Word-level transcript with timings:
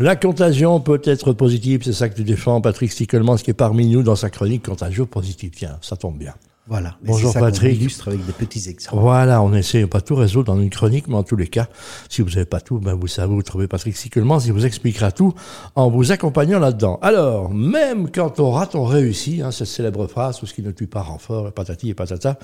La 0.00 0.16
contagion 0.16 0.80
peut 0.80 1.00
être 1.04 1.32
positive, 1.32 1.82
c'est 1.84 1.92
ça 1.92 2.08
que 2.08 2.16
tu 2.16 2.24
défends, 2.24 2.60
Patrick 2.60 2.90
Stickelman, 2.90 3.36
qui 3.36 3.50
est 3.50 3.54
parmi 3.54 3.86
nous 3.86 4.02
dans 4.02 4.16
sa 4.16 4.28
chronique 4.28 4.66
Contagion 4.66 5.06
positive. 5.06 5.52
Tiens, 5.54 5.78
ça 5.82 5.96
tombe 5.96 6.18
bien. 6.18 6.34
Voilà. 6.66 6.96
Et 7.04 7.08
Bonjour 7.08 7.30
ça 7.30 7.40
Patrick. 7.40 7.78
illustre 7.78 8.08
avec 8.08 8.24
des 8.24 8.32
petits 8.32 8.70
exemples. 8.70 8.96
Voilà, 8.96 9.42
on 9.42 9.52
essaie 9.52 9.86
pas 9.86 10.00
tout 10.00 10.14
résoudre 10.14 10.54
dans 10.54 10.58
une 10.58 10.70
chronique, 10.70 11.08
mais 11.08 11.14
en 11.16 11.22
tous 11.22 11.36
les 11.36 11.46
cas, 11.46 11.68
si 12.08 12.22
vous 12.22 12.30
n'avez 12.30 12.46
pas 12.46 12.60
tout, 12.60 12.78
ben 12.78 12.94
vous 12.94 13.06
savez, 13.06 13.34
vous 13.34 13.42
trouvez 13.42 13.68
Patrick 13.68 13.94
Sickelman, 13.94 14.40
il 14.46 14.52
vous 14.54 14.64
expliquera 14.64 15.12
tout 15.12 15.34
en 15.74 15.90
vous 15.90 16.10
accompagnant 16.10 16.58
là-dedans. 16.58 16.98
Alors, 17.02 17.52
même 17.52 18.10
quand 18.10 18.40
on 18.40 18.50
rate, 18.50 18.74
on 18.76 18.84
réussit, 18.84 19.42
hein, 19.42 19.50
cette 19.50 19.66
célèbre 19.66 20.06
phrase, 20.06 20.38
tout 20.38 20.46
ce 20.46 20.54
qui 20.54 20.62
ne 20.62 20.70
tue 20.70 20.86
pas 20.86 21.02
renfort, 21.02 21.52
patati 21.52 21.90
et 21.90 21.94
patata. 21.94 22.38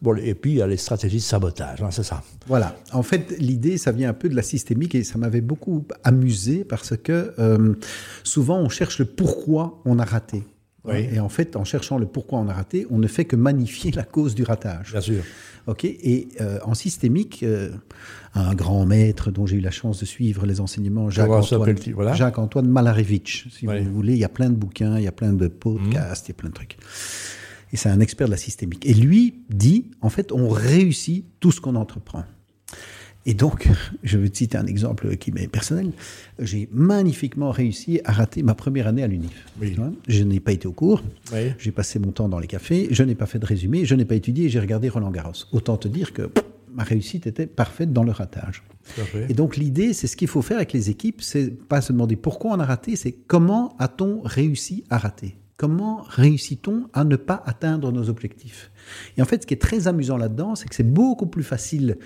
Bon, 0.00 0.16
et 0.16 0.34
puis 0.34 0.52
il 0.52 0.56
y 0.56 0.62
a 0.62 0.66
les 0.66 0.78
stratégies 0.78 1.18
de 1.18 1.22
sabotage, 1.22 1.82
hein, 1.82 1.90
c'est 1.90 2.02
ça. 2.02 2.22
Voilà. 2.46 2.74
En 2.92 3.02
fait, 3.02 3.36
l'idée, 3.38 3.76
ça 3.76 3.92
vient 3.92 4.08
un 4.08 4.14
peu 4.14 4.30
de 4.30 4.34
la 4.36 4.42
systémique 4.42 4.94
et 4.94 5.04
ça 5.04 5.18
m'avait 5.18 5.42
beaucoup 5.42 5.84
amusé 6.02 6.64
parce 6.64 6.96
que 6.96 7.34
euh, 7.38 7.74
souvent 8.24 8.58
on 8.58 8.70
cherche 8.70 8.98
le 9.00 9.04
pourquoi 9.04 9.82
on 9.84 9.98
a 9.98 10.04
raté. 10.04 10.44
Oui. 10.88 11.08
Et 11.12 11.20
en 11.20 11.28
fait, 11.28 11.56
en 11.56 11.64
cherchant 11.64 11.98
le 11.98 12.06
pourquoi 12.06 12.38
on 12.38 12.48
a 12.48 12.52
raté, 12.52 12.86
on 12.90 12.98
ne 12.98 13.06
fait 13.06 13.24
que 13.24 13.36
magnifier 13.36 13.90
la 13.90 14.04
cause 14.04 14.34
du 14.34 14.42
ratage. 14.42 14.92
Bien 14.92 15.00
sûr. 15.00 15.22
Ok. 15.66 15.84
Et 15.84 16.28
euh, 16.40 16.58
en 16.64 16.74
systémique, 16.74 17.42
euh, 17.42 17.70
un 18.34 18.54
grand 18.54 18.86
maître 18.86 19.30
dont 19.30 19.46
j'ai 19.46 19.56
eu 19.56 19.60
la 19.60 19.70
chance 19.70 19.98
de 19.98 20.04
suivre 20.04 20.46
les 20.46 20.60
enseignements, 20.60 21.10
Jacques 21.10 21.26
Comment 21.26 21.40
Antoine, 21.40 21.60
s'appelle-t-il? 21.60 21.94
Voilà. 21.94 22.14
Jacques 22.14 22.38
Antoine 22.38 22.68
Malarevitch, 22.68 23.48
si 23.50 23.66
Oui. 23.66 23.80
vous 23.82 23.92
voulez. 23.92 24.12
Il 24.12 24.18
y 24.18 24.24
a 24.24 24.28
plein 24.28 24.50
de 24.50 24.54
bouquins, 24.54 24.96
il 24.98 25.04
y 25.04 25.08
a 25.08 25.12
plein 25.12 25.32
de 25.32 25.48
podcasts, 25.48 26.28
il 26.28 26.30
y 26.30 26.34
a 26.34 26.34
plein 26.34 26.50
de 26.50 26.54
trucs. 26.54 26.76
Et 27.72 27.76
c'est 27.76 27.88
un 27.88 27.98
expert 28.00 28.28
de 28.28 28.32
la 28.32 28.36
systémique. 28.38 28.86
Et 28.86 28.94
lui 28.94 29.42
dit, 29.50 29.90
en 30.00 30.08
fait, 30.08 30.30
on 30.30 30.48
réussit 30.48 31.24
tout 31.40 31.50
ce 31.50 31.60
qu'on 31.60 31.74
entreprend. 31.74 32.24
Et 33.26 33.34
donc, 33.34 33.68
je 34.04 34.18
vais 34.18 34.28
te 34.28 34.38
citer 34.38 34.56
un 34.56 34.66
exemple 34.66 35.16
qui 35.16 35.32
m'est 35.32 35.48
personnel. 35.48 35.90
J'ai 36.38 36.68
magnifiquement 36.72 37.50
réussi 37.50 38.00
à 38.04 38.12
rater 38.12 38.42
ma 38.42 38.54
première 38.54 38.86
année 38.86 39.02
à 39.02 39.08
l'UNIF. 39.08 39.46
Oui. 39.60 39.76
Je 40.06 40.22
n'ai 40.22 40.40
pas 40.40 40.52
été 40.52 40.68
au 40.68 40.72
cours. 40.72 41.02
Oui. 41.32 41.52
J'ai 41.58 41.72
passé 41.72 41.98
mon 41.98 42.12
temps 42.12 42.28
dans 42.28 42.38
les 42.38 42.46
cafés. 42.46 42.86
Je 42.92 43.02
n'ai 43.02 43.16
pas 43.16 43.26
fait 43.26 43.40
de 43.40 43.46
résumé. 43.46 43.84
Je 43.84 43.96
n'ai 43.96 44.04
pas 44.04 44.14
étudié. 44.14 44.48
J'ai 44.48 44.60
regardé 44.60 44.88
Roland 44.88 45.10
Garros. 45.10 45.32
Autant 45.52 45.76
te 45.76 45.88
dire 45.88 46.12
que 46.12 46.22
pff, 46.22 46.44
ma 46.72 46.84
réussite 46.84 47.26
était 47.26 47.46
parfaite 47.46 47.92
dans 47.92 48.04
le 48.04 48.12
ratage. 48.12 48.62
Et 49.28 49.34
donc 49.34 49.56
l'idée, 49.56 49.92
c'est 49.92 50.06
ce 50.06 50.16
qu'il 50.16 50.28
faut 50.28 50.42
faire 50.42 50.58
avec 50.58 50.72
les 50.72 50.90
équipes, 50.90 51.20
c'est 51.20 51.50
pas 51.50 51.80
se 51.80 51.92
demander 51.92 52.14
pourquoi 52.14 52.52
on 52.52 52.60
a 52.60 52.64
raté, 52.64 52.94
c'est 52.94 53.12
comment 53.12 53.74
a-t-on 53.78 54.20
réussi 54.22 54.84
à 54.90 54.98
rater? 54.98 55.34
Comment 55.58 56.02
réussit-on 56.06 56.82
à 56.92 57.04
ne 57.04 57.16
pas 57.16 57.42
atteindre 57.46 57.90
nos 57.90 58.10
objectifs? 58.10 58.70
Et 59.16 59.22
en 59.22 59.24
fait, 59.24 59.40
ce 59.42 59.46
qui 59.46 59.54
est 59.54 59.60
très 59.60 59.88
amusant 59.88 60.18
là-dedans, 60.18 60.54
c'est 60.54 60.68
que 60.68 60.74
c'est 60.74 60.82
beaucoup 60.82 61.26
plus 61.26 61.42
facile 61.42 61.96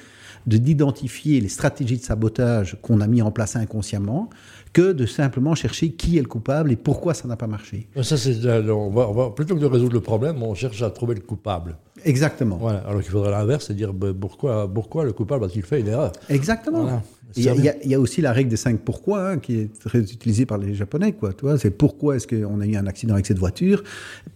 de 0.47 0.57
d'identifier 0.57 1.41
les 1.41 1.49
stratégies 1.49 1.99
de 1.99 2.03
sabotage 2.03 2.79
qu'on 2.81 3.01
a 3.01 3.07
mis 3.09 3.23
en 3.23 3.31
place 3.33 3.57
inconsciemment 3.57 4.31
que 4.73 4.93
de 4.93 5.05
simplement 5.05 5.55
chercher 5.57 5.91
qui 5.91 6.17
est 6.17 6.23
le 6.23 6.29
coupable 6.29 6.71
et 6.71 6.77
pourquoi 6.77 7.13
ça 7.13 7.27
n'a 7.27 7.37
pas 7.37 7.49
marché. 7.49 7.89
Ça, 8.03 8.17
c'est, 8.17 8.45
euh, 8.47 8.73
on 8.73 8.89
va, 8.91 9.09
on 9.09 9.13
va- 9.13 9.31
plutôt 9.31 9.57
que 9.57 9.61
de 9.61 9.67
résoudre 9.67 9.95
le 9.95 10.01
problème, 10.01 10.43
on 10.45 10.55
cherche 10.55 10.81
à 10.83 10.91
trouver 10.91 11.17
le 11.17 11.21
coupable. 11.21 11.77
Exactement. 12.05 12.57
Voilà. 12.57 12.79
Alors 12.87 13.03
qu'il 13.03 13.11
faudrait 13.11 13.33
l'inverse, 13.33 13.67
c'est 13.67 13.75
dire 13.75 13.93
ben, 13.93 14.15
pourquoi, 14.15 14.73
pourquoi 14.73 15.05
le 15.05 15.13
coupable 15.13 15.45
a-t-il 15.45 15.63
fait 15.65 15.81
une 15.81 15.89
erreur? 15.89 16.13
Exactement. 16.29 16.83
Voilà. 16.83 17.03
Il 17.37 17.45
y, 17.45 17.69
a, 17.69 17.87
y 17.87 17.97
aussi 17.97 18.21
la 18.21 18.33
règle 18.33 18.51
des 18.51 18.57
cinq 18.57 18.81
pourquoi 18.81 19.31
hein, 19.31 19.39
qui 19.39 19.57
est 19.57 19.79
très 19.79 20.01
utilisée 20.01 20.47
par 20.47 20.59
les 20.59 20.75
Japonais. 20.75 21.13
Quoi, 21.13 21.33
tu 21.33 21.43
vois, 21.43 21.59
c'est 21.59 21.71
pourquoi 21.71 22.17
est-ce 22.17 22.27
qu'on 22.27 22.61
a 22.61 22.67
eu 22.67 22.77
un 22.77 22.87
accident 22.87 23.15
avec 23.15 23.27
cette 23.27 23.39
voiture? 23.39 23.85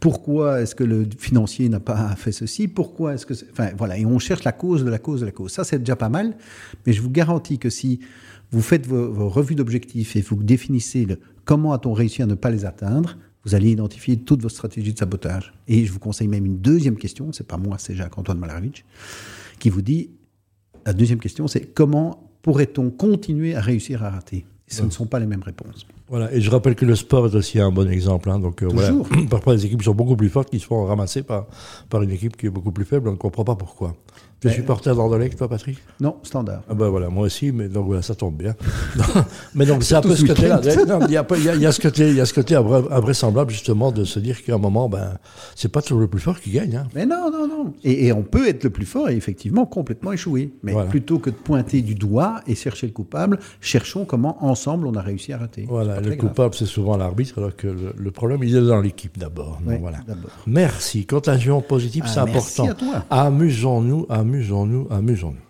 Pourquoi 0.01 0.63
est-ce 0.63 0.75
que 0.75 0.85
le 0.85 1.07
financier 1.19 1.69
n'a 1.69 1.81
pas 1.81 2.15
fait 2.17 2.33
ceci? 2.33 2.69
Pourquoi 2.69 3.15
est-ce 3.15 3.27
que... 3.27 3.35
Enfin, 3.51 3.71
voilà, 3.77 3.99
et 3.99 4.07
on 4.07 4.19
cherche 4.19 4.45
la 4.45 4.53
cause 4.53 4.85
de 4.85 4.91
la 4.91 4.99
cause 4.99 5.21
de 5.21 5.27
la 5.27 5.33
cause. 5.33 5.53
Ça, 5.53 5.65
c'est 5.65 5.79
déjà 5.79 5.97
pas 5.97 6.09
mal. 6.09 6.37
Mais 6.87 6.93
je 6.93 7.03
vous 7.03 7.11
garantis 7.11 7.59
que 7.59 7.71
si 7.71 8.01
vous 8.53 8.63
faites 8.63 8.87
vos, 8.87 9.11
vos 9.11 9.29
revues 9.29 9.57
d'objectifs 9.57 10.15
et 10.17 10.21
vous 10.21 10.43
définissez 10.43 11.05
le, 11.05 11.19
comment 11.45 11.73
a-t-on 11.73 11.93
réussi 11.93 12.23
à 12.23 12.27
ne 12.27 12.35
pas 12.35 12.51
les 12.51 12.65
atteindre, 12.65 13.19
vous 13.45 13.55
allez 13.55 13.71
identifier 13.71 14.17
toutes 14.17 14.43
vos 14.43 14.49
stratégies 14.49 14.93
de 14.93 14.99
sabotage. 14.99 15.53
Et 15.69 15.85
je 15.85 15.93
vous 15.93 15.99
conseille 15.99 16.29
même 16.29 16.47
une 16.47 16.59
deuxième 16.59 16.97
question, 16.97 17.33
c'est 17.33 17.47
pas 17.47 17.59
moi, 17.59 17.77
c'est 17.79 17.95
Jacques-Antoine 17.95 18.39
Malarovitch, 18.39 18.85
qui 19.59 19.71
vous 19.71 19.83
dit 19.83 20.11
la 20.87 20.93
deuxième 20.93 21.19
question, 21.19 21.49
c'est 21.49 21.73
comment 21.75 22.31
pourrait-on 22.45 22.91
continuer 22.91 23.57
à 23.57 23.63
réussir 23.63 24.05
à 24.05 24.11
rater? 24.11 24.45
Ce 24.75 24.83
ne 24.83 24.91
sont 24.91 25.07
pas 25.07 25.19
les 25.19 25.27
mêmes 25.27 25.43
réponses. 25.43 25.87
Voilà, 26.09 26.33
et 26.33 26.41
je 26.41 26.51
rappelle 26.51 26.75
que 26.75 26.85
le 26.85 26.95
sport 26.97 27.27
est 27.27 27.35
aussi 27.35 27.59
un 27.61 27.71
bon 27.71 27.91
exemple. 27.91 28.31
Hein, 28.31 28.39
donc, 28.39 28.63
euh, 28.63 28.69
voilà. 28.73 28.91
Toujours. 28.91 29.09
Parfois, 29.31 29.55
les 29.55 29.65
équipes 29.67 29.83
sont 29.83 29.95
beaucoup 29.95 30.17
plus 30.17 30.29
fortes 30.29 30.51
qui 30.51 30.61
se 30.61 30.67
font 30.67 30.85
ramasser 30.85 31.23
par, 31.23 31.47
par 31.89 32.03
une 32.03 32.11
équipe 32.11 32.37
qui 32.37 32.47
est 32.47 32.51
beaucoup 32.51 32.73
plus 32.73 32.85
faible. 32.85 33.09
On 33.09 33.13
ne 33.13 33.17
comprend 33.17 33.45
pas 33.45 33.55
pourquoi. 33.57 33.95
Tu 34.41 34.49
es 34.49 34.51
Mais- 34.51 34.57
supporter 34.57 34.95
d'Anderlecht, 34.95 35.39
toi, 35.39 35.49
Patrick? 35.49 35.79
Non, 36.01 36.17
standard. 36.23 36.63
ah 36.69 36.75
ben 36.75 36.89
voilà, 36.89 37.09
moi 37.09 37.25
aussi, 37.25 37.51
mais 37.53 37.69
donc 37.69 37.87
voilà, 37.87 38.03
ça 38.03 38.15
tombe 38.15 38.37
bien. 38.37 38.55
mais 39.55 39.65
donc 39.65 39.83
c'est 39.85 39.95
un 39.95 40.03
peu 40.03 40.15
ce 40.15 40.25
côté-là. 40.27 40.61
Il 40.63 41.13
y, 41.13 41.17
a 41.17 41.23
y 41.71 41.73
ce 41.73 41.81
côté, 41.81 42.09
il 42.11 42.17
y 42.17 42.21
a 42.21 42.27
ce 42.27 42.35
côté 42.35 42.55
invra- 42.55 42.85
invraisemblable 42.93 43.51
justement 43.53 43.93
de 43.93 44.05
se 44.05 44.19
dire 44.19 44.43
qu'à 44.45 44.55
un 44.55 44.59
moment, 44.59 44.89
ben, 44.89 45.17
c'est 45.55 45.71
pas 45.73 45.81
toujours 45.83 46.01
le 46.01 46.09
plus 46.09 46.21
fort 46.21 46.41
qui 46.41 46.51
gagne. 46.51 46.77
Hein. 46.77 46.89
Mais 46.95 47.07
non, 47.07 47.31
non, 47.31 47.47
non. 47.49 47.73
Et, 47.85 48.07
et 48.07 48.13
on 48.13 48.23
peut 48.23 48.47
être 48.49 48.65
le 48.65 48.71
plus 48.71 48.87
fort 48.87 49.09
et 49.09 49.17
effectivement 49.17 49.65
complètement 49.67 50.13
échouer. 50.13 50.53
Mais 50.63 50.73
Voilà. 50.73 50.89
plutôt 50.91 51.19
que 51.19 51.31
de 51.31 51.37
pointer 51.37 51.81
du 51.81 51.95
doigt 51.95 52.41
et 52.47 52.55
chercher 52.55 52.87
le 52.87 52.93
coupable, 52.93 53.39
cherchons 53.61 54.05
comment 54.05 54.45
ensemble 54.45 54.64
on 54.73 54.95
a 54.95 55.03
réussi 55.03 55.33
à 55.33 55.39
rater. 55.39 55.65
Voilà, 55.69 56.01
le 56.01 56.17
coupable 56.17 56.55
c'est 56.55 56.67
souvent 56.67 56.97
l'arbitre, 56.97 57.39
alors 57.39 57.55
que 57.57 57.67
le, 57.67 57.95
le 57.97 58.11
problème 58.11 58.43
il 58.43 58.57
est 58.57 58.61
dans 58.61 58.81
l'équipe 58.81 59.19
d'abord. 59.19 59.61
Ouais, 59.67 59.79
voilà. 59.79 59.99
Merci. 60.47 61.07
Contagion 61.07 61.61
positive, 61.61 62.05
Ah, 62.07 62.11
c'est 62.13 62.21
important. 62.21 62.69
Amusons-nous, 63.11 64.07
amusons-nous, 64.09 64.89
amusons-nous. 64.91 65.44